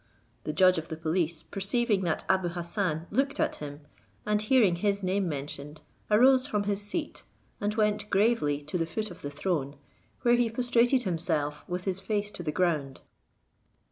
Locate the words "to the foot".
8.63-9.11